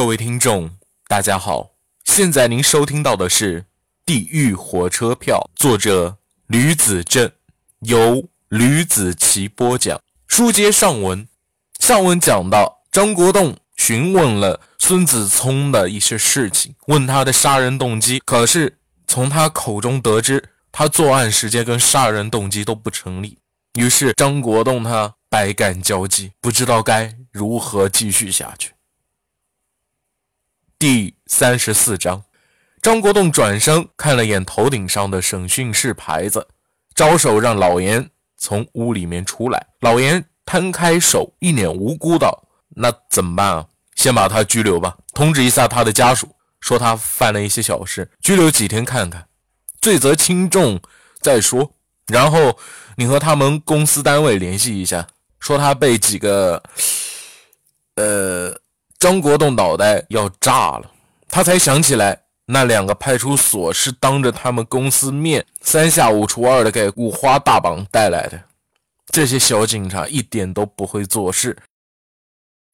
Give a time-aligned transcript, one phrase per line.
[0.00, 0.70] 各位听众，
[1.08, 1.72] 大家好，
[2.06, 3.60] 现在您收听到的是
[4.06, 6.16] 《地狱火车票》，作者
[6.46, 7.30] 吕子正，
[7.80, 10.00] 由吕子奇播讲。
[10.26, 11.28] 书接上文，
[11.80, 20.42] 上文讲到张国栋询问了孙子聪的一些事情，问他的杀人动机，可是从他口中得知，
[20.72, 23.36] 他作案时间跟杀人动机都不成立。
[23.74, 28.72] 于是张国栋他百感交集，不知道该如何继续下去。
[30.80, 32.24] 第三十四章，
[32.80, 36.48] 张国栋转身看了眼头顶上的审讯室牌子，
[36.94, 38.08] 招手让老严
[38.38, 39.66] 从屋里面出来。
[39.80, 43.66] 老严摊开手，一脸无辜道：“那怎么办啊？
[43.94, 49.28] 先把他拘留吧，通知一下他的家属，说他犯了一些小事，拘留几天看看，
[49.82, 50.80] 罪责轻重
[51.20, 51.74] 再说。
[52.06, 52.58] 然后
[52.96, 55.06] 你和他们公司单位联系一下，
[55.40, 56.62] 说他被几个……
[57.96, 58.58] 呃。”
[59.00, 60.92] 张国栋脑袋要炸了，
[61.26, 68.38] 他才想起来，那两个派出所是当着他们公司面三下五除二的给五花大绑带来的。
[69.06, 71.56] 这些小警察一点都不会做事，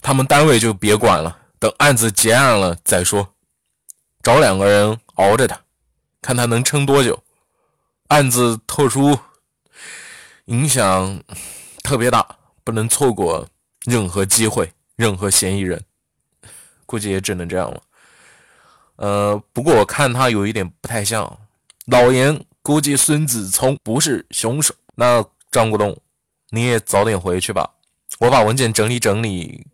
[0.00, 3.34] 他们单位就别管了，等案子结案了再说。
[4.22, 5.60] 找两个人熬着他，
[6.22, 7.22] 看他能撑多久。
[8.08, 9.18] 案子特殊，
[10.46, 11.22] 影响
[11.82, 12.26] 特别大，
[12.64, 13.46] 不能错过
[13.84, 15.84] 任何机会，任何嫌疑人。
[16.94, 17.82] 估计也只能这样了。
[18.94, 21.40] 呃，不过我看他有一点不太像。
[21.86, 24.72] 老严估计孙子聪不是凶手。
[24.94, 26.00] 那张国栋，
[26.50, 27.68] 你也早点回去吧。
[28.20, 29.66] 我把文件整理整理，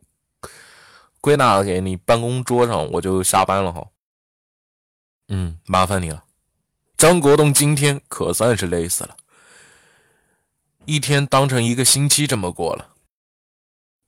[1.21, 3.87] 归纳给你办公桌上，我就下班了哈。
[5.29, 6.25] 嗯，麻烦你了。
[6.97, 9.15] 张国栋今天可算是累死了，
[10.87, 12.95] 一天当成一个星期这么过了。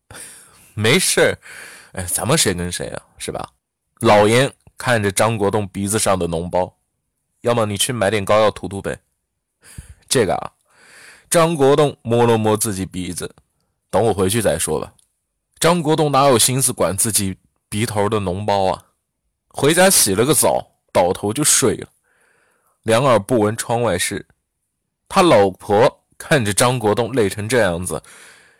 [0.72, 1.38] 没事。
[1.92, 3.02] 哎，咱们谁跟谁啊？
[3.18, 3.48] 是吧？
[4.00, 6.76] 老严看着张国栋鼻子上的脓包，
[7.42, 8.98] 要么你去买点膏药涂涂呗。
[10.08, 10.52] 这个啊，
[11.30, 13.34] 张国栋摸了摸自己鼻子，
[13.90, 14.92] 等我回去再说吧。
[15.58, 17.36] 张国栋哪有心思管自己
[17.68, 18.84] 鼻头的脓包啊？
[19.48, 21.88] 回家洗了个澡，倒头就睡了，
[22.82, 24.26] 两耳不闻窗外事。
[25.08, 28.02] 他老婆看着张国栋累成这样子，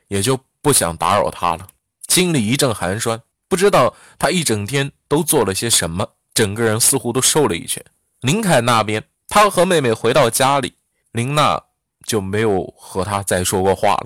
[0.08, 1.66] 也就不想打扰他了。
[2.12, 7.82] 心里一阵寒酸，不知道他一整天都做了些什么，整个人似乎都瘦了一圈。
[8.20, 10.74] 林凯那边，他和妹妹回到家里，
[11.12, 11.58] 林娜
[12.04, 14.04] 就没有和他再说过话了，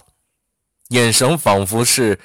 [0.90, 2.20] 眼神仿佛是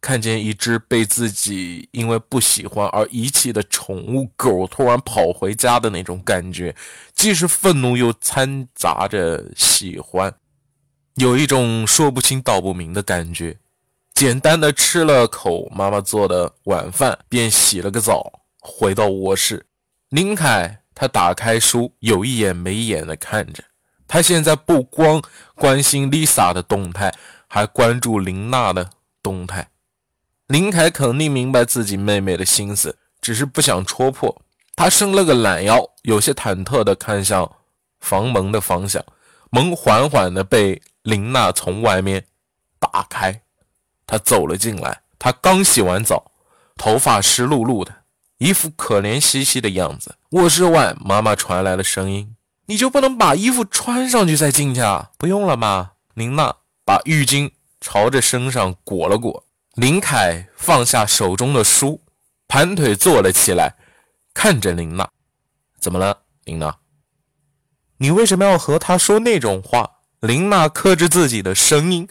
[0.00, 6.74] 看见一只被自己因为不喜欢而遗弃的宠物狗突然跑回家的那种感觉，
[7.14, 10.34] 既是愤怒又掺杂着喜欢，
[11.14, 13.58] 有一种说不清道不明的感觉。
[14.20, 19.64] 简单的吃了口妈妈做的晚饭，便洗了个澡，回到卧室。
[20.10, 23.64] 林凯他打开书，有一眼没一眼的看着。
[24.06, 25.22] 他现在不光
[25.54, 27.10] 关心 Lisa 的动态，
[27.48, 28.90] 还关注林娜的
[29.22, 29.70] 动态。
[30.48, 34.42] 林凯肯定明白自己妹妹的心思，只是不想戳破。
[34.76, 37.50] 他伸了个懒腰，有些忐忑的看向
[38.00, 39.02] 房门的方向。
[39.48, 42.26] 门缓缓的被林娜从外面
[42.78, 43.40] 打开。
[44.10, 46.32] 他走了进来，他刚洗完澡，
[46.76, 47.94] 头发湿漉漉的，
[48.38, 50.16] 一副可怜兮兮的样子。
[50.30, 52.34] 卧室外，妈妈传来了声音
[52.66, 56.52] ：“你就不能把衣服穿上去再进去啊？”“不用了，妈。”林娜
[56.84, 59.44] 把浴巾朝着身上裹了裹。
[59.74, 62.02] 林凯放下手中的书，
[62.48, 63.76] 盘腿坐了起来，
[64.34, 65.08] 看着林娜
[65.78, 66.74] ：“怎么了，林娜？
[67.98, 69.88] 你为什么要和他说那种话？”
[70.18, 72.08] 林娜克制自己的声音。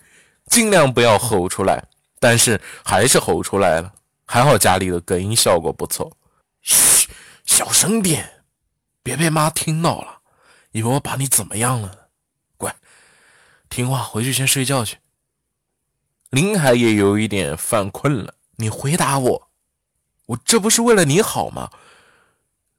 [0.50, 1.86] 尽量不要吼出来，
[2.20, 3.94] 但是还是吼出来了。
[4.26, 6.12] 还好家里的隔音效果不错。
[6.62, 7.08] 嘘，
[7.46, 8.44] 小声点，
[9.02, 10.20] 别被妈听到了，
[10.72, 12.10] 以为我把你怎么样了。
[12.58, 12.76] 乖，
[13.70, 14.98] 听话，回去先睡觉去。
[16.30, 18.36] 林海也有一点犯困了。
[18.58, 19.50] 你回答我，
[20.28, 21.72] 我这不是为了你好吗？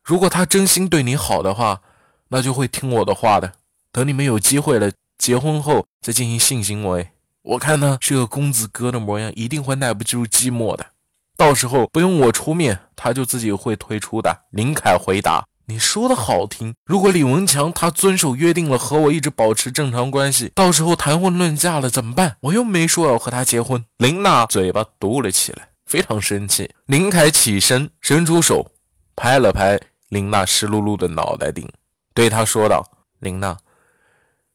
[0.05, 1.83] 如果他真心对你好的话，
[2.29, 3.55] 那就会听我的话的。
[3.91, 7.11] 等你们有机会了，结婚后再进行性行为。
[7.51, 10.87] 我看呢是个公子哥的模样，一定会耐不住寂寞的。
[11.37, 14.45] 到时候不用我出面，他就自己会退出的。
[14.53, 16.75] 林凯回答：“你说的好听。
[16.85, 22.37] 如果李文强他遵守约定了，和我一直保持正常关系，到时候谈婚论嫁了怎么办？
[22.43, 26.71] 我又没说要和他结婚。”林娜嘴巴嘟了起来，非常生气。
[26.87, 28.71] 林凯起身，伸出手
[29.17, 29.81] 拍了拍
[30.11, 31.69] 林娜湿漉漉的脑袋顶，
[32.15, 32.87] 对她说道
[33.19, 33.57] ：“林娜，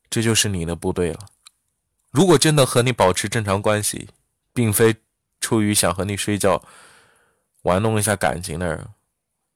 [0.10, 1.20] 这就是你的不对了。”
[2.16, 4.08] 如果真的和你保持正常关系，
[4.54, 4.96] 并非
[5.42, 6.64] 出于想和你睡觉，
[7.64, 8.88] 玩弄一下感情的人，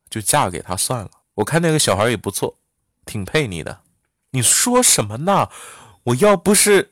[0.10, 1.10] 就嫁给他算了。
[1.36, 2.58] 我看那个小孩也不错，
[3.06, 3.80] 挺配你的。
[4.32, 5.48] 你说什么呢？
[6.04, 6.92] 我要不是，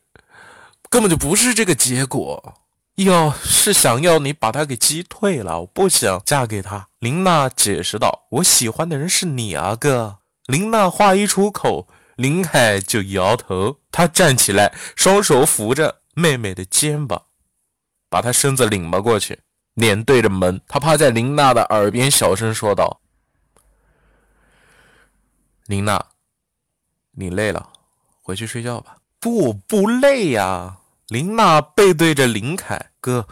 [0.89, 2.61] 根本就不是这个结果。
[2.95, 6.87] 要是想要你把他给击退了，我不想嫁给他。
[6.99, 13.79] 林娜解释道：“我喜欢的人是你啊，哥。”林娜话一出口，林凯就摇头。
[13.91, 17.23] 他站起来，双手扶着妹妹的肩膀，
[18.09, 19.39] 把她身子拧了过去，
[19.75, 20.59] 脸对着门。
[20.67, 22.99] 他趴在林娜的耳边小声说道
[25.67, 26.07] ：“林娜，
[27.11, 27.69] 你累了，
[28.21, 28.97] 回去睡觉吧。
[29.19, 30.77] ”“不，不累呀。”
[31.07, 33.27] 林娜背对着林凯哥，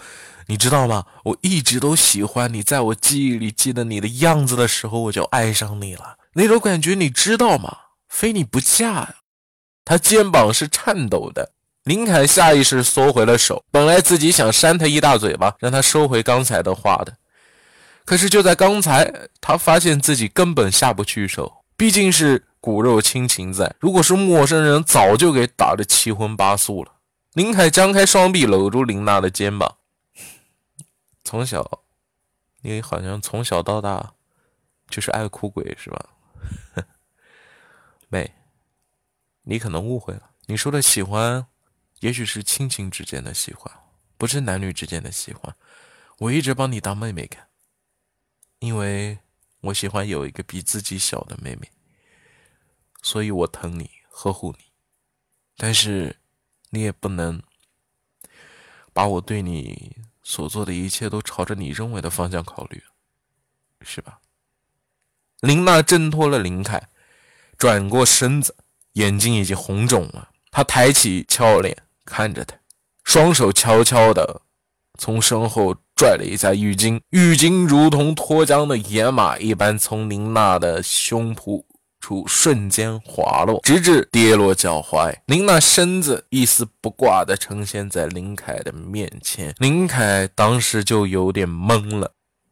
[0.48, 1.06] 你知道吗？
[1.26, 6.18] 我一直都喜欢你，在我记忆里记得你的样子的时候，我就爱上你了。
[6.34, 7.78] 那种感觉你知道吗？
[8.16, 9.16] 非你不嫁呀！
[9.84, 11.52] 他肩膀是颤抖的。
[11.84, 17.18] 林凯下意识缩回了手，本来自己想扇他一大嘴巴，让他收回刚才的话的。
[18.06, 23.76] 可是就在刚才，他发现自己根本下不去手，毕竟是骨肉亲情在。
[23.82, 26.94] 如果是陌生人，早就给打得七荤八素了。
[27.34, 29.76] 林凯张开双臂搂住林娜的肩膀。
[31.26, 31.82] 从小，
[32.62, 34.14] 你好像从小到大
[34.90, 36.06] 就是爱哭鬼是吧？
[38.16, 38.34] 妹，
[39.44, 40.32] 你可能误会了。
[40.46, 41.48] 你说的喜欢，
[42.00, 43.72] 也许是亲情之间的喜欢，
[44.18, 45.56] 不是男女之间的喜欢。
[46.20, 47.48] 我一直把你当妹妹看，
[48.60, 49.20] 因为
[49.62, 51.70] 我喜欢有一个比自己小的妹妹，
[53.02, 54.66] 所以我疼你，呵护你。
[55.58, 56.18] 但是。
[56.72, 57.42] 你也不能
[58.92, 62.84] 把我对你所做的一切都朝着你认为的方向考虑，
[63.80, 64.20] 是吧？
[65.40, 66.90] 林娜挣脱了林凯，
[67.58, 68.56] 转过身子，
[68.94, 70.30] 眼睛已经红肿了。
[70.52, 71.76] 他抬起俏脸
[72.06, 72.56] 看着他，
[73.04, 74.42] 双手悄悄地
[74.98, 81.64] 从身后拽了一下浴巾，浴巾如同脱缰的野马一般从林娜的胸脯。
[82.02, 85.12] 处瞬间滑落，直至跌落脚踝。
[85.26, 92.12] 林娜身子一丝不挂地呈现在林凯的面前，林凯当时就有点懵了。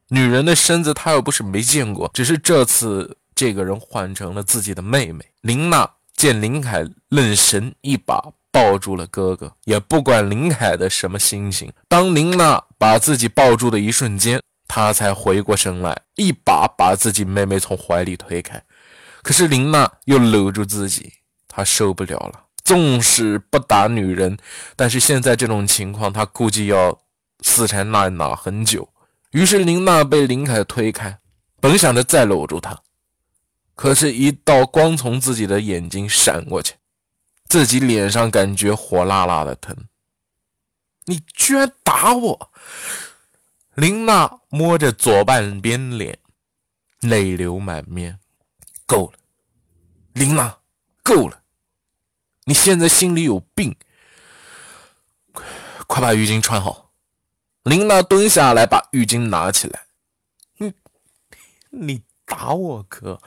[0.10, 5.26] 女人的身子他又不是没见过，只是这次这个人换成了自己的妹妹。
[5.42, 11.70] 林娜见林凯愣神，一把抱住了哥哥，也不管林凯的什么心情。
[11.90, 18.64] 当林娜把自己抱住的一瞬间，他才回过神来，一把把自己妹妹从怀里推开。
[19.22, 21.12] 可是林娜又搂住自己，
[21.50, 22.46] 她受不了了。
[22.64, 24.38] 纵使不打女人，
[24.78, 26.98] 但是现在这种情况，她估计要
[27.42, 28.88] 死缠烂打很久。
[29.32, 31.20] 于是林娜被林凯推开，
[31.60, 32.80] 本想着再搂住他，
[33.76, 36.76] 可是，一道光从自己的眼睛闪过去，
[37.48, 39.76] 自己脸上感觉火辣辣的疼。
[41.06, 42.52] 你居然打我！
[43.74, 46.20] 林娜摸着左半边脸，
[47.02, 48.20] 泪流满面。
[48.86, 49.18] 够了，
[50.14, 50.60] 琳娜，
[51.02, 51.42] 够了！
[52.44, 53.76] 你现在心里有病，
[55.88, 56.92] 快把浴巾穿好。
[57.64, 59.88] 琳娜蹲下来，把浴巾拿起来。
[60.58, 60.74] 你，
[61.72, 63.20] 你打我哥？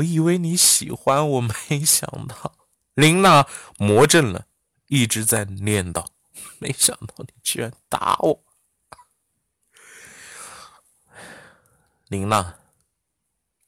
[0.00, 2.54] 我以为你喜欢我，没想到。
[2.94, 3.46] 琳娜
[3.78, 4.46] 魔怔了，
[4.86, 6.06] 一直在念叨：
[6.58, 8.42] 没想到你居然打我，
[12.08, 12.56] 琳娜。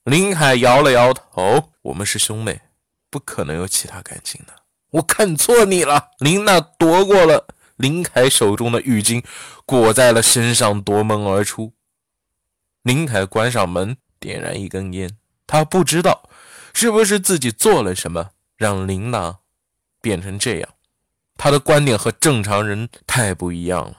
[0.05, 2.61] 林海摇了摇头：“我们是兄妹，
[3.09, 4.63] 不可能有其他感情的。
[4.91, 7.47] 我看错你了。”林娜夺过了
[7.77, 9.25] 林凯手中的浴巾，
[9.65, 11.73] 裹在了身上，夺门而出。
[12.83, 15.17] 林凯关上门，点燃一根烟。
[15.47, 16.29] 他不知道
[16.73, 19.39] 是不是自己做了什么，让林娜
[20.01, 20.69] 变成这样。
[21.37, 23.97] 他的观点和正常人太不一样了。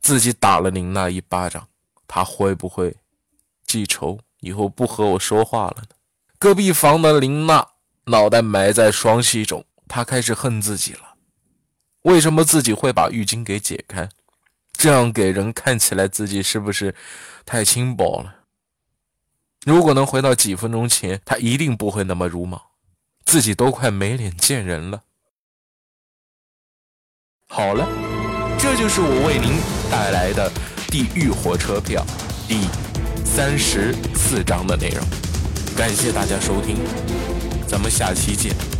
[0.00, 1.68] 自己打了林娜一巴掌，
[2.06, 2.96] 他会不会
[3.66, 4.18] 记仇？
[4.40, 5.88] 以后不和我说话了呢。
[6.38, 7.66] 隔壁房的林娜
[8.04, 11.14] 脑袋埋在双膝中，她开始恨自己了。
[12.02, 14.08] 为什么自己会把浴巾给解开？
[14.72, 16.94] 这样给人看起来自己是不是
[17.44, 18.35] 太轻薄了？
[19.66, 22.62] 如果能回到几分钟前，他一定不会那么鲁莽。
[23.24, 25.02] 自己都快没脸见人了。
[27.48, 27.84] 好了，
[28.56, 29.58] 这就是我为您
[29.90, 30.48] 带来的
[30.88, 32.00] 《地狱火车票》
[32.48, 32.68] 第。
[33.24, 35.04] 三十四章的内容，
[35.76, 36.76] 感谢大家收听，
[37.66, 38.75] 咱们下期见。